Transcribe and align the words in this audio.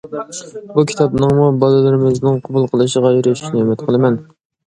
بۇ 0.77 0.83
كىتابنىڭمۇ 0.91 1.43
بالىلىرىمىزنىڭ 1.63 2.39
قوبۇل 2.47 2.65
قىلىشىغا 2.71 3.13
ئېرىشىشىنى 3.17 3.63
ئۈمىد 3.67 3.87
قىلىمەن. 3.91 4.19